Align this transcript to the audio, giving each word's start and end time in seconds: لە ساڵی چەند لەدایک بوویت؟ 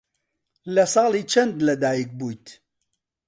لە 0.75 0.83
ساڵی 0.93 1.23
چەند 1.31 1.53
لەدایک 1.67 2.09
بوویت؟ 2.17 2.45